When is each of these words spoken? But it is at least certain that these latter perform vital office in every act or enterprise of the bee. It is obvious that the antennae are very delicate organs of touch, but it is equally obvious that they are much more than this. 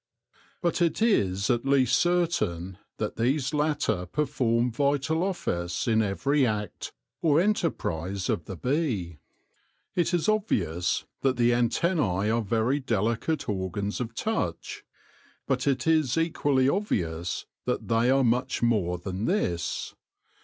But 0.63 0.81
it 0.81 0.99
is 0.99 1.47
at 1.51 1.63
least 1.63 1.95
certain 1.95 2.79
that 2.97 3.17
these 3.17 3.53
latter 3.53 4.07
perform 4.07 4.71
vital 4.71 5.21
office 5.23 5.87
in 5.87 6.01
every 6.01 6.43
act 6.43 6.91
or 7.21 7.39
enterprise 7.39 8.27
of 8.27 8.45
the 8.45 8.55
bee. 8.57 9.19
It 9.93 10.11
is 10.11 10.27
obvious 10.27 11.05
that 11.21 11.37
the 11.37 11.53
antennae 11.53 12.31
are 12.31 12.41
very 12.41 12.79
delicate 12.79 13.47
organs 13.47 14.01
of 14.01 14.15
touch, 14.15 14.83
but 15.45 15.67
it 15.67 15.85
is 15.85 16.17
equally 16.17 16.67
obvious 16.67 17.45
that 17.65 17.87
they 17.87 18.09
are 18.09 18.23
much 18.23 18.63
more 18.63 18.97
than 18.97 19.25
this. 19.25 19.93